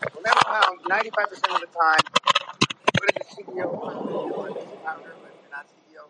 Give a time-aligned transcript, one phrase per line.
[0.00, 2.04] Remember how 95% of the time,
[2.94, 3.68] what is the CEO,
[4.84, 6.04] not CEO?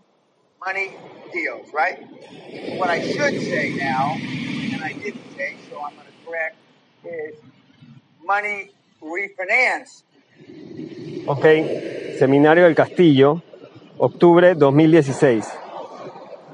[0.60, 0.96] Money
[1.32, 1.98] deals, right?
[2.78, 6.56] What I should say now, and I didn't say, so I'm going to correct,
[7.04, 7.36] is
[8.24, 8.70] money
[9.00, 10.04] refinance.
[11.26, 11.44] Ok,
[12.18, 13.42] Seminario del Castillo,
[13.98, 15.44] octubre 2016.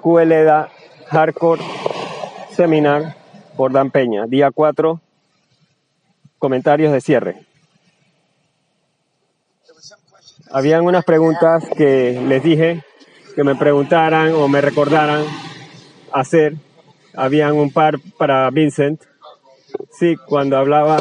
[0.02, 0.70] QLEDA
[1.10, 1.62] Hardcore
[2.52, 3.16] Seminar
[3.56, 5.00] por Dan Peña, día 4,
[6.44, 7.36] comentarios de cierre.
[10.50, 12.82] Habían unas preguntas que les dije
[13.34, 15.24] que me preguntaran o me recordaran
[16.12, 16.56] hacer.
[17.14, 19.00] Habían un par para Vincent.
[19.90, 20.98] Sí, cuando hablaba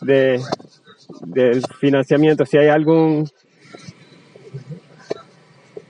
[0.00, 0.40] de
[1.20, 3.28] del financiamiento, si hay algún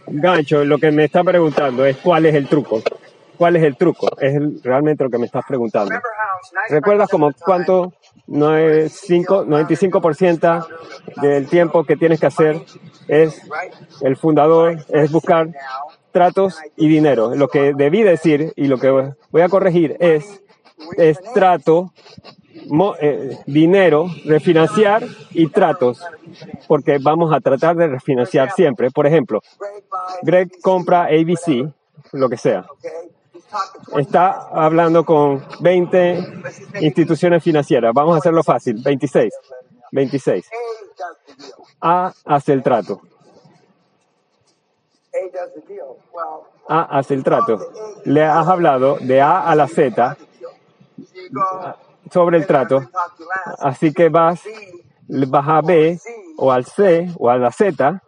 [0.09, 2.83] gancho, lo que me está preguntando es cuál es el truco.
[3.37, 4.09] ¿Cuál es el truco?
[4.21, 5.95] Es realmente lo que me estás preguntando.
[6.69, 7.93] ¿Recuerdas 95% como cuánto
[8.27, 10.67] no es cinco- 95%
[11.21, 12.61] del tiempo que tienes que hacer
[13.09, 13.43] es
[14.01, 15.49] el fundador, es buscar
[16.13, 17.35] tratos y dinero.
[17.35, 18.91] Lo que debí decir y lo que
[19.31, 20.43] voy a corregir es,
[20.97, 21.93] es trato,
[22.69, 26.05] mo- eh, dinero, refinanciar y tratos,
[26.69, 28.91] porque vamos a tratar de refinanciar siempre.
[28.91, 29.41] Por ejemplo,
[30.23, 31.73] Greg compra ABC,
[32.13, 32.67] lo que sea.
[33.53, 33.61] Okay?
[33.61, 36.19] He's talking to 20 Está hablando con 20
[36.81, 37.93] instituciones financieras.
[37.95, 38.83] Vamos a hacerlo fácil.
[38.83, 39.35] 26.
[39.93, 40.49] 26.
[41.81, 43.01] A hace el trato.
[46.69, 47.59] A hace el trato.
[48.05, 50.17] Le has hablado de A a la Z
[52.11, 52.89] sobre el trato.
[53.59, 54.41] Así que vas,
[55.09, 55.99] vas a B
[56.39, 58.03] o al C o a la Z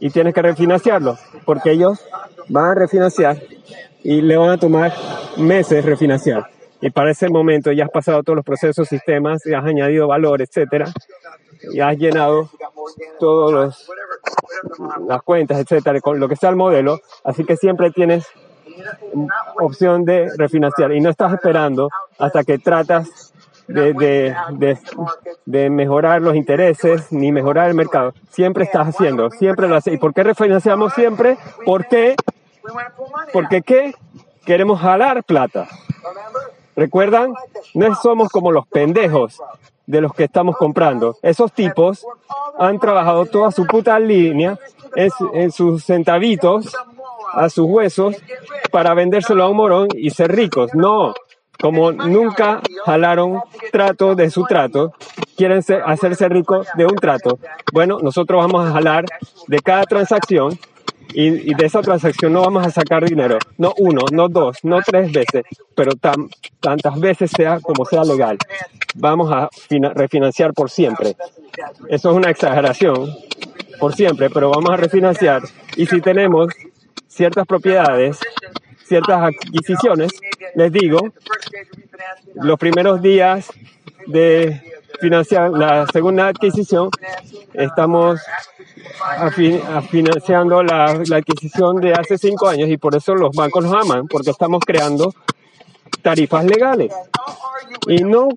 [0.00, 2.00] y tienes que refinanciarlo, porque ellos
[2.48, 3.38] van a refinanciar
[4.02, 4.92] y le van a tomar
[5.36, 6.46] meses refinanciar.
[6.80, 10.40] Y para ese momento ya has pasado todos los procesos, sistemas, y has añadido valor,
[10.40, 10.86] etcétera,
[11.72, 12.48] y has llenado
[13.20, 13.70] model.
[15.06, 18.26] las cuentas, etcétera, con lo que sea el modelo, así que siempre tienes
[19.58, 23.32] opción de refinanciar y no estás esperando hasta que tratas
[23.68, 24.78] de, de, de,
[25.44, 28.14] de mejorar los intereses ni mejorar el mercado.
[28.30, 29.94] Siempre estás haciendo, siempre lo haces.
[29.94, 31.36] ¿Y por qué refinanciamos siempre?
[31.64, 31.84] ¿Por
[33.32, 33.94] Porque qué?
[34.44, 35.68] Queremos jalar plata.
[36.76, 37.34] ¿Recuerdan?
[37.74, 39.40] No somos como los pendejos
[39.86, 41.16] de los que estamos comprando.
[41.22, 42.06] Esos tipos
[42.58, 44.58] han trabajado toda su puta línea
[44.94, 46.74] en, su- en sus centavitos,
[47.32, 48.16] a sus huesos,
[48.70, 50.74] para vendérselo a un morón y ser ricos.
[50.74, 51.12] No,
[51.60, 53.40] como nunca jalaron
[53.72, 54.94] trato de su trato,
[55.36, 57.38] quieren hacerse ricos de un trato.
[57.72, 59.04] Bueno, nosotros vamos a jalar
[59.48, 60.58] de cada transacción
[61.14, 63.38] y, y de esa transacción no vamos a sacar dinero.
[63.58, 65.44] No uno, no dos, no tres veces,
[65.74, 66.28] pero tan-
[66.60, 68.38] tantas veces sea como sea legal.
[68.94, 71.16] Vamos a fina- refinanciar por siempre.
[71.88, 73.14] Eso es una exageración,
[73.78, 75.42] por siempre, pero vamos a refinanciar.
[75.76, 76.48] Y si tenemos
[77.08, 78.18] ciertas propiedades,
[78.84, 80.10] ciertas adquisiciones,
[80.54, 81.12] les digo,
[82.34, 83.48] los primeros días
[84.06, 84.60] de
[84.98, 86.90] financiar la segunda adquisición,
[87.54, 88.20] estamos
[89.90, 94.30] financiando la, adquisición de hace cinco años y por eso los bancos nos aman, porque
[94.30, 95.14] estamos creando
[96.02, 96.92] tarifas legales.
[97.86, 98.28] Y no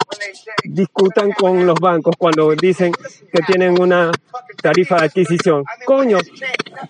[0.64, 4.12] discutan con los bancos cuando dicen que tienen una
[4.62, 5.64] tarifa de adquisición.
[5.86, 6.18] Coño,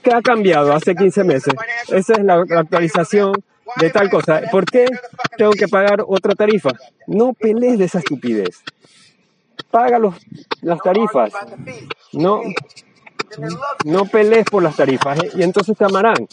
[0.01, 1.53] ¿qué ha cambiado hace 15 meses?
[1.87, 3.33] Esa es la, la actualización
[3.77, 4.41] de tal cosa.
[4.51, 4.85] ¿Por qué
[5.37, 6.71] tengo que pagar otra tarifa?
[7.07, 8.63] No pelees de esa estupidez.
[9.71, 10.15] Paga los,
[10.61, 11.31] las tarifas.
[12.13, 12.41] No,
[13.85, 15.31] no pelees por las tarifas ¿eh?
[15.35, 16.27] y entonces te amarán.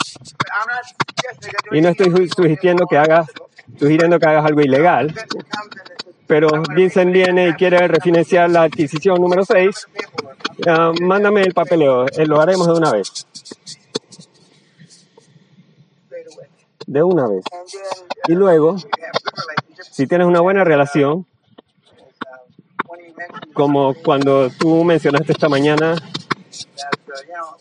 [1.72, 3.28] Y no estoy su- sugiriendo que hagas,
[3.78, 5.14] sugiriendo que hagas algo ilegal,
[6.26, 9.88] pero Vincent viene y quiere refinanciar la adquisición número 6.
[10.66, 13.26] Ah, mándame el papeleo, eh, lo haremos de una vez.
[16.87, 17.44] De una vez.
[18.28, 18.76] Y luego,
[19.91, 21.26] si tienes una buena relación,
[23.52, 25.96] como cuando tú mencionaste esta mañana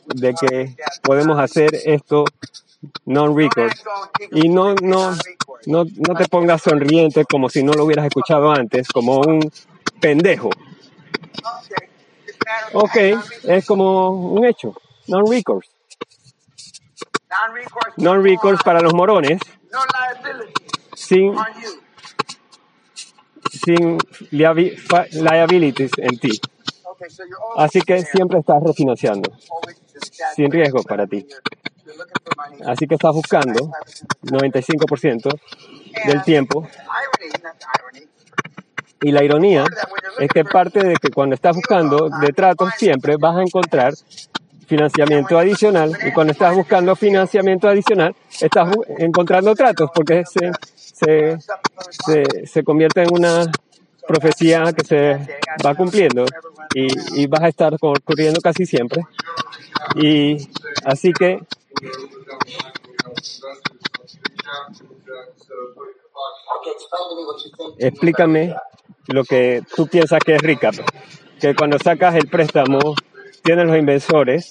[0.08, 2.26] de que podemos hacer esto
[3.06, 3.84] non-recourse.
[4.32, 5.12] Y no, no,
[5.66, 9.52] no, no te pongas sonriente como si no lo hubieras escuchado antes, como un
[10.00, 10.50] pendejo.
[12.74, 12.96] Ok,
[13.44, 14.74] es como un hecho.
[15.08, 15.70] Non-recourse.
[17.98, 19.40] Non-recourse para los morones,
[20.96, 21.36] sin.
[23.52, 23.98] Sin
[24.32, 26.40] liabilities en ti.
[27.58, 29.32] Así que siempre estás refinanciando,
[30.36, 31.26] sin riesgo para ti.
[32.66, 33.72] Así que estás buscando
[34.24, 35.40] 95%
[36.06, 36.68] del tiempo.
[39.02, 39.66] Y la ironía
[40.20, 43.94] es que parte de que cuando estás buscando de tratos siempre vas a encontrar
[44.68, 48.70] financiamiento adicional y cuando estás buscando financiamiento adicional estás
[49.00, 50.52] encontrando tratos porque se,
[51.00, 51.38] se,
[52.46, 53.46] se, convierte en una
[54.08, 55.20] profecía que se
[55.66, 56.26] va cumpliendo
[56.74, 56.88] y,
[57.22, 59.04] y vas a estar corriendo casi siempre.
[59.96, 60.50] Y
[60.86, 61.40] así que
[67.78, 68.56] explícame
[69.08, 70.72] lo que tú piensas que es rica.
[71.40, 72.80] Que cuando sacas el préstamo,
[73.44, 74.50] tienes los inversores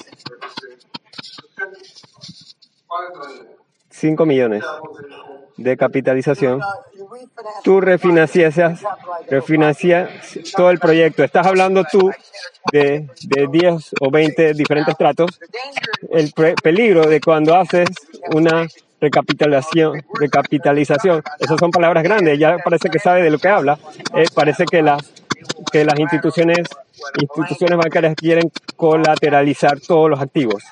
[3.90, 4.64] 5 millones
[5.58, 6.60] de capitalización,
[7.62, 8.80] tú refinancias,
[9.28, 10.08] refinancias
[10.56, 11.24] todo el proyecto.
[11.24, 12.10] Estás hablando tú
[12.72, 15.38] de, de 10 o 20 diferentes tratos.
[16.10, 16.32] El
[16.62, 17.88] peligro de cuando haces
[18.34, 18.66] una
[19.00, 23.78] recapitalización, recapitalización, esas son palabras grandes, ya parece que sabe de lo que habla,
[24.14, 25.12] eh, parece que las,
[25.70, 26.66] que las instituciones,
[27.20, 30.62] instituciones bancarias quieren colateralizar todos los activos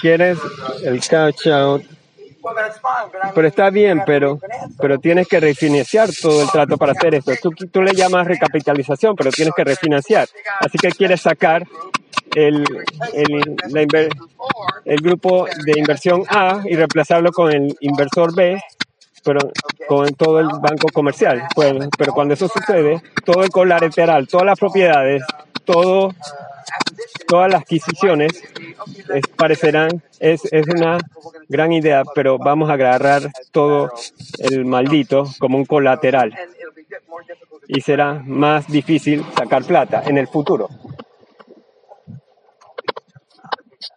[0.00, 0.38] quieres
[0.84, 1.82] el cash out,
[3.34, 4.38] pero está bien, pero,
[4.78, 7.32] pero tienes que refinanciar todo el trato para hacer esto.
[7.42, 10.28] Tú, tú le llamas recapitalización, pero tienes que refinanciar.
[10.60, 11.66] Así que quieres sacar
[12.34, 12.64] el,
[13.14, 14.08] el,
[14.84, 18.62] el grupo de inversión A y reemplazarlo con el inversor B,
[19.24, 19.40] pero
[19.88, 21.42] con todo el banco comercial.
[21.54, 25.22] Pues, pero cuando eso sucede, todo el colateral, todas las propiedades,
[25.66, 26.14] todo
[27.26, 28.42] todas las adquisiciones
[29.36, 30.98] parecerán, es, es una
[31.48, 33.90] gran idea, pero vamos a agarrar todo
[34.38, 36.34] el maldito como un colateral
[37.68, 40.68] y será más difícil sacar plata en el futuro.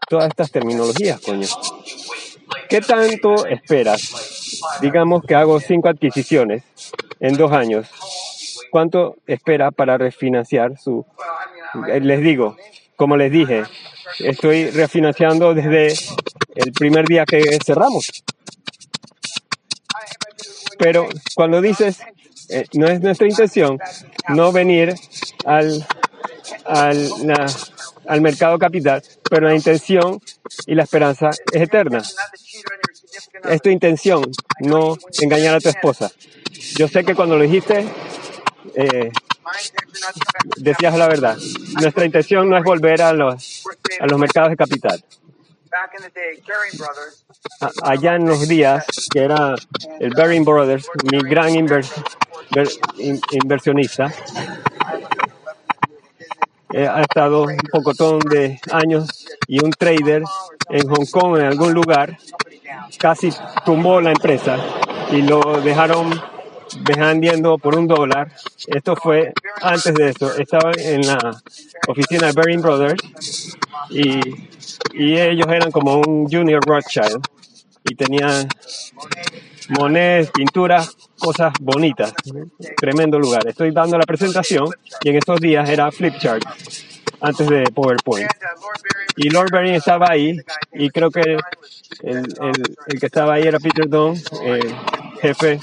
[0.10, 1.48] Todas estas terminologías, coño.
[2.68, 4.62] ¿Qué tanto esperas?
[4.82, 6.64] Digamos que hago cinco adquisiciones
[7.20, 7.88] en dos años.
[8.72, 11.06] ¿Cuánto espera para refinanciar su...
[11.88, 12.58] Eh, les digo,
[12.96, 13.64] como les dije,
[14.20, 15.94] estoy refinanciando desde
[16.56, 18.24] el primer día que cerramos.
[20.78, 22.00] Pero cuando dices,
[22.50, 23.78] eh, no es nuestra intención
[24.30, 24.96] no venir
[25.46, 25.86] al,
[26.66, 27.10] al,
[28.08, 30.20] al mercado capital, pero la intención
[30.66, 32.02] y la esperanza es eterna.
[33.44, 34.24] Es tu intención,
[34.62, 36.12] no engañar a tu esposa.
[36.78, 37.86] Yo sé que cuando lo dijiste,
[38.76, 39.12] eh,
[40.58, 41.38] decías la verdad.
[41.82, 43.64] Nuestra intención no es volver a los,
[44.00, 45.04] a los mercados de capital.
[47.84, 49.56] allá en los días que era
[50.00, 54.12] el Baring Brothers, mi gran inversionista,
[56.74, 60.24] eh, ha estado un pocotón de años y un trader
[60.70, 62.18] en Hong Kong, en algún lugar,
[63.00, 63.32] casi
[63.66, 64.58] tumbó la empresa
[65.12, 66.22] y lo dejaron
[66.82, 68.32] vendiendo por un dólar.
[68.68, 70.36] Esto fue antes de eso.
[70.38, 71.42] Estaba en la
[71.88, 73.58] oficina de Baring Brothers
[73.90, 74.20] y,
[74.94, 77.22] y ellos eran como un Junior Rothschild
[77.84, 78.48] y tenían
[79.70, 82.14] monedas, pinturas, cosas bonitas.
[82.78, 83.48] Tremendo lugar.
[83.48, 84.68] Estoy dando la presentación
[85.04, 86.44] y en estos días era Flipchart
[87.22, 88.30] antes de PowerPoint.
[89.18, 90.38] Y Lord Baring estaba ahí
[90.74, 94.74] y creo que el, el, el que estaba ahí era Peter Don, el
[95.22, 95.60] jefe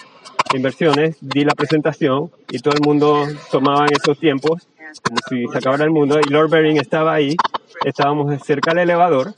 [0.55, 4.67] inversiones, di la presentación y todo el mundo tomaba en esos tiempos
[5.03, 7.37] como si se acabara el mundo y Lord Bering estaba ahí,
[7.85, 9.35] estábamos cerca del elevador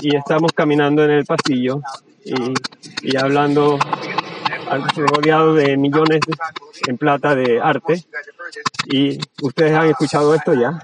[0.00, 1.80] y estábamos caminando en el pasillo
[2.24, 2.34] y,
[3.02, 3.78] y hablando
[4.96, 6.20] rodeado de millones
[6.86, 8.04] en plata de arte.
[8.86, 10.78] Y ustedes han escuchado esto ya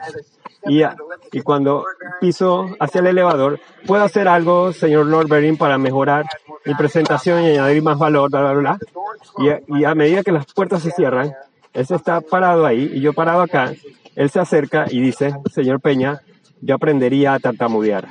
[1.35, 1.85] y cuando
[2.21, 6.27] piso hacia el elevador, ¿puedo hacer algo, señor Lord Bering, para mejorar
[6.65, 9.59] mi presentación y añadir más valor, bla, bla, bla?
[9.67, 11.35] Y, a medida que las puertas se cierran,
[11.73, 13.73] él está parado ahí y yo parado acá,
[14.15, 16.21] él se acerca y dice, señor Peña,
[16.61, 18.07] yo aprendería a tartamudear.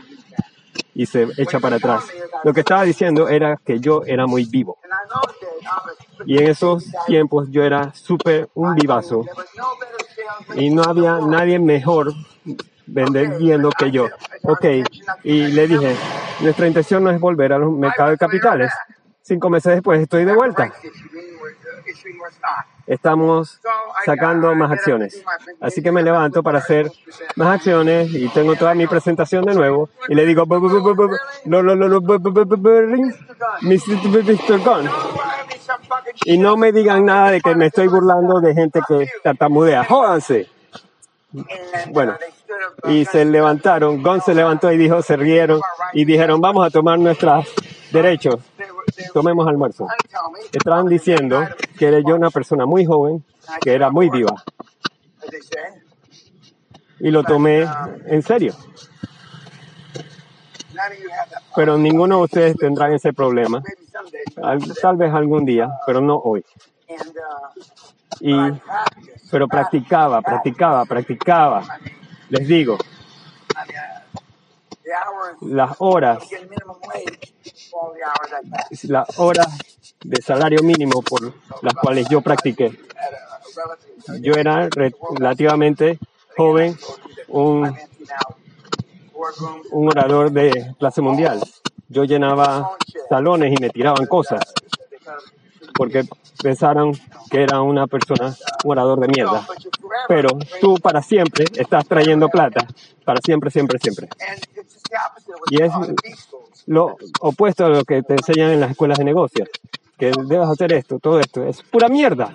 [0.94, 2.04] Y se echa para atrás.
[2.44, 4.80] Lo que estaba diciendo era que yo era muy vivo.
[6.26, 9.24] Y en esos tiempos yo era súper un vivazo.
[10.56, 12.14] Y no había nadie mejor
[12.86, 14.08] vendiendo que yo.
[14.44, 14.66] Ok,
[15.24, 15.96] y le dije,
[16.42, 18.72] nuestra intención no es volver a los mercados de capitales.
[19.22, 20.72] Cinco meses después estoy de vuelta.
[22.86, 23.62] Estamos
[24.06, 25.24] sacando más acciones.
[25.62, 26.92] Así que me levanto para hacer
[27.36, 30.46] más acciones y tengo toda mi presentación de nuevo y le digo,
[33.62, 34.60] Mr.
[34.60, 34.90] Gunn.
[36.26, 39.86] Y no me digan nada de que me estoy burlando de gente que tartamudea.
[39.86, 40.50] Jódanse.
[41.92, 42.88] Bueno, uh.
[42.88, 45.60] Uh, y se levantaron, Gon se levantó y dijo, se rieron
[45.94, 47.48] y dijeron, vamos a tomar nuestros
[47.92, 48.36] derechos,
[49.14, 49.88] tomemos almuerzo.
[50.52, 51.44] Estaban diciendo
[51.78, 53.24] que era yo una persona muy joven,
[53.62, 54.44] que era muy viva,
[57.00, 57.68] y lo tomé
[58.06, 58.54] en serio.
[61.56, 63.64] Pero ninguno de ustedes tendrán ese problema,
[64.82, 66.44] tal vez algún día, pero no hoy.
[68.20, 68.34] Y,
[69.32, 71.64] pero practicaba, practicaba, practicaba.
[72.30, 72.78] Les digo,
[75.42, 76.24] las horas,
[78.84, 79.48] las horas
[80.04, 82.78] de salario mínimo por las cuales yo practiqué.
[84.20, 86.00] Yo era re- relativamente
[86.36, 86.78] joven,
[87.30, 87.76] un,
[89.72, 91.40] un orador de clase mundial.
[91.88, 92.72] Yo llenaba
[93.10, 94.42] salones y me tiraban cosas
[95.76, 96.04] porque
[96.42, 96.94] pensaron
[97.30, 99.46] que era una persona, un de mierda.
[100.08, 100.30] Pero
[100.62, 102.68] tú para siempre estás trayendo plata,
[103.04, 104.08] para siempre, siempre, siempre.
[105.50, 105.72] Y es
[106.68, 109.50] lo opuesto a lo que te enseñan en las escuelas de negocios,
[109.98, 111.44] que debes hacer esto, todo esto.
[111.44, 112.32] Es pura mierda.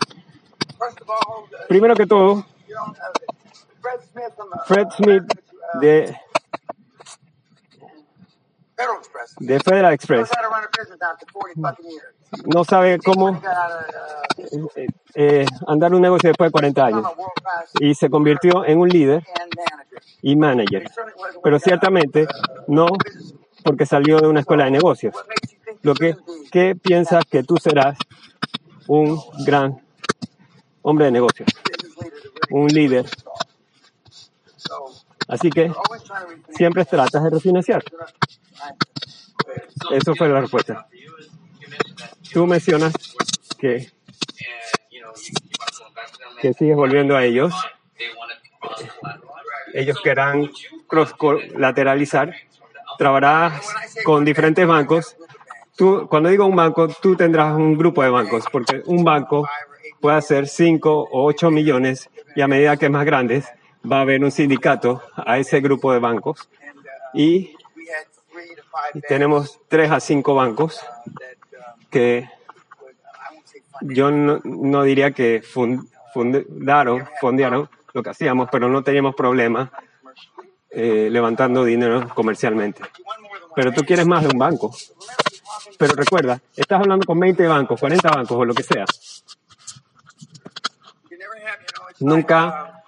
[1.69, 2.45] Primero que todo,
[4.67, 5.25] Fred Smith
[5.81, 6.17] de.
[9.41, 12.19] De Federal Express Knows how to run a business after 40 fucking years.
[12.47, 17.13] no sabe cómo uh, eh, eh, andar un negocio después de 40 become años
[17.81, 19.25] y se convirtió en un líder
[20.23, 20.85] y manager.
[21.43, 22.27] Pero ciertamente
[22.67, 22.87] no
[23.65, 25.15] porque salió de una escuela de negocios.
[25.83, 26.17] Lo que,
[26.51, 27.99] ¿qué piensas que tú serás
[28.87, 29.81] un gran
[30.83, 31.49] hombre de negocios,
[32.51, 33.07] un líder?
[35.29, 35.71] Así que
[36.51, 37.83] siempre tratas de refinanciar.
[39.91, 40.87] Eso fue la respuesta.
[42.33, 42.93] Tú mencionas
[43.59, 43.91] que,
[46.41, 47.55] que sigues volviendo a ellos.
[49.73, 50.51] Ellos querrán
[50.87, 51.15] cross
[51.57, 52.35] lateralizar.
[52.99, 53.75] Trabajarás
[54.05, 55.17] con diferentes bancos.
[55.77, 59.49] Tú, cuando digo un banco, tú tendrás un grupo de bancos, porque un banco
[60.01, 63.45] puede hacer 5 o 8 millones y a medida que es más grande,
[63.91, 66.49] va a haber un sindicato a ese grupo de bancos.
[67.15, 67.47] Uh,
[68.95, 70.81] Y tenemos 3 a 5 bancos
[71.91, 72.29] que
[73.83, 79.71] yo no, no diría que fun- fundaron, fondearon lo que hacíamos, pero no teníamos problema
[80.01, 80.51] commercially.
[80.71, 82.83] eh, levantando dinero comercialmente.
[83.55, 84.75] Pero tú quieres más de un banco.
[85.79, 88.85] Pero recuerda, estás hablando con 20 bancos, 40 bancos o lo que sea.
[92.01, 92.65] Nunca.
[92.65, 92.79] uh.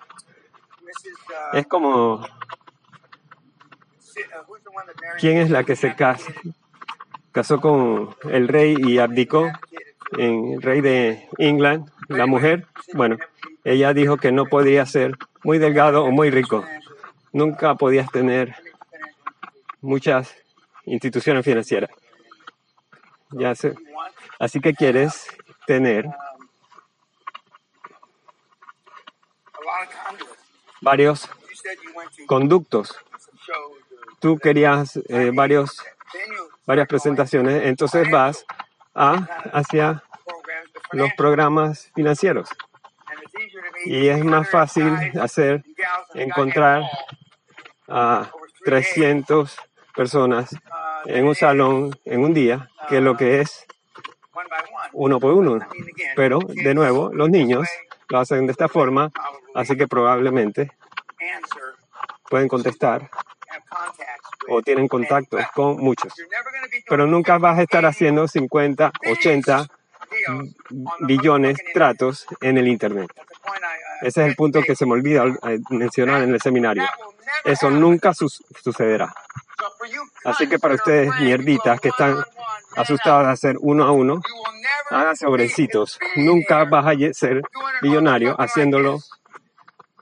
[1.53, 2.29] Uh, Es como, Si- uh, who's the
[3.71, 4.10] one that married
[5.19, 6.25] ¿quién es la que se cas-
[7.33, 9.51] casó con el rey y abdicó
[10.13, 11.91] en el rey de England?
[12.09, 13.17] La mujer, bueno,
[13.65, 16.65] ella dijo que no podía ser muy delgado o muy rico.
[17.33, 18.57] Nunca podías tener
[19.81, 20.35] muchas
[20.85, 21.91] instituciones financieras.
[23.31, 23.55] Ya?
[24.39, 25.27] Así que quieres
[25.67, 26.07] tener
[30.81, 31.29] varios
[32.27, 32.97] conductos.
[34.21, 38.45] Tú querías eh, varias presentaciones, entonces vas
[38.95, 39.15] a,
[39.53, 40.03] hacia
[40.93, 42.49] los programas financieros.
[43.85, 45.65] Y es más 300 fácil hacer,
[46.15, 46.83] encontrar
[47.89, 48.31] a
[48.65, 49.57] 300
[49.95, 50.55] personas
[51.07, 53.67] en un salón en un día, que lo que es
[54.93, 55.59] uno por uno.
[56.15, 57.69] Pero, de nuevo, los niños
[58.09, 59.11] lo hacen de esta forma,
[59.55, 60.73] así que probablemente
[62.29, 63.11] pueden contestar
[64.49, 66.13] o tienen contactos con muchos.
[66.89, 70.55] Pero nunca vas a estar haciendo 50, 80 deals on
[70.99, 73.11] the billones tratos en el Internet.
[74.03, 76.85] Ese es el punto que se me olvida eh, mencionar en el seminario.
[77.45, 79.13] Eso nunca sucederá.
[80.25, 82.17] Así que para ustedes, mierditas, que están
[82.77, 85.99] asustados de hacer uno a uno, You will never háganse be obrecitos.
[86.01, 87.43] a Nunca vas a ser
[87.83, 88.99] millonario haciéndolo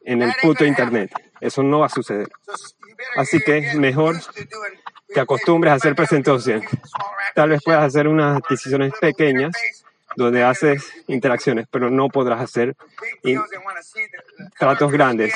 [0.04, 1.12] en el puto Internet.
[1.40, 2.28] Eso no va a suceder.
[3.16, 4.16] Así que mejor
[5.12, 6.68] te acostumbres a hacer presentaciones.
[7.34, 9.52] Tal vez puedas hacer unas adquisiciones pequeñas
[10.16, 12.74] donde haces interacciones, pero no podrás hacer
[14.58, 15.34] tratos grandes,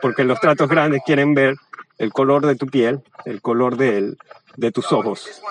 [0.00, 1.56] porque los tratos grandes quieren ver
[1.98, 4.14] el color de tu piel, el color de,
[4.56, 5.42] de tus ojos.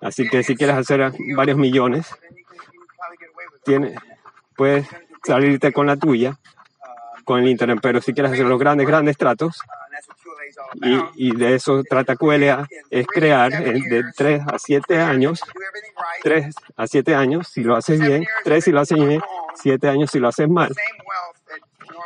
[0.00, 3.46] Así que si quieres hacer varios millones, then you can- you can probably get away
[3.46, 3.64] with it.
[3.64, 3.94] tiene,
[4.56, 4.86] puedes
[5.24, 6.38] salirte con la tuya,
[7.24, 9.58] con el Internet, pero si quieres hacer los grandes, grandes tratos,
[10.74, 15.46] y, y de eso trata QLA, es crear en- de 3 a 7 años, Do
[15.62, 19.20] everything right, 3 a 7 años si lo haces bien, 3 si lo haces bien,
[19.54, 20.72] 7 años si lo haces mal.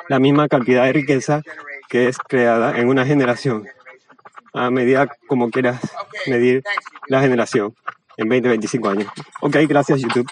[0.08, 1.42] la misma cantidad de riqueza
[1.88, 3.66] que es creada en una generación,
[4.52, 5.80] a medida como quieras
[6.26, 6.62] medir
[7.08, 7.74] la generación
[8.16, 9.08] en 20, 25 años.
[9.40, 10.28] Ok, gracias YouTube.